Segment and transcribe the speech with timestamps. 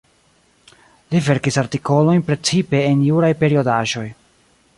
[1.15, 4.09] Li verkis artikolojn precipe en juraj periodaĵoj.